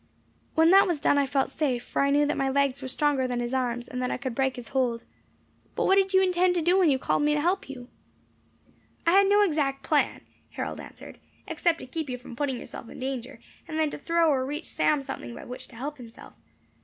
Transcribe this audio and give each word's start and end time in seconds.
When 0.55 0.71
that 0.71 0.87
was 0.87 0.99
done 0.99 1.19
I 1.19 1.27
felt 1.27 1.51
safe, 1.51 1.83
for 1.83 2.01
I 2.01 2.09
knew 2.09 2.25
that 2.25 2.35
my 2.35 2.49
legs 2.49 2.81
were 2.81 2.87
stronger 2.87 3.27
than 3.27 3.39
his 3.39 3.53
arms, 3.53 3.87
and 3.87 4.01
that 4.01 4.09
I 4.09 4.17
could 4.17 4.33
break 4.33 4.55
his 4.55 4.69
hold. 4.69 5.03
But 5.75 5.85
what 5.85 5.93
did 5.93 6.11
you 6.11 6.23
intend 6.23 6.55
to 6.55 6.61
do 6.63 6.75
when 6.79 6.89
you 6.89 6.97
called 6.97 7.21
me 7.21 7.35
to 7.35 7.39
help 7.39 7.69
you?" 7.69 7.87
"I 9.05 9.11
had 9.11 9.27
no 9.27 9.43
exact 9.43 9.83
plan," 9.83 10.21
Harold 10.53 10.79
answered, 10.79 11.19
"except 11.47 11.77
to 11.81 11.85
keep 11.85 12.09
you 12.09 12.17
from 12.17 12.35
putting 12.35 12.57
yourself 12.57 12.89
in 12.89 12.97
danger, 12.99 13.37
and 13.67 13.77
then 13.77 13.91
to 13.91 13.97
throw 13.99 14.27
or 14.27 14.43
reach 14.43 14.65
Sam 14.65 15.03
something 15.03 15.35
by 15.35 15.45
which 15.45 15.67
to 15.67 15.75
help 15.75 15.97
himself. 15.97 16.33